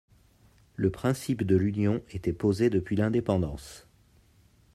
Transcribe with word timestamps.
Le 0.77 0.89
principe 0.89 1.43
de 1.43 1.55
l'union 1.55 2.01
était 2.09 2.33
posé 2.33 2.71
depuis 2.71 2.95
l'indépendance. 2.95 3.87